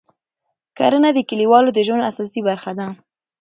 کرنه 0.77 1.09
د 1.13 1.19
کلیوالو 1.29 1.69
د 1.73 1.79
ژوند 1.87 2.07
اساسي 2.09 2.39
برخه 2.47 2.71
ده 2.79 2.87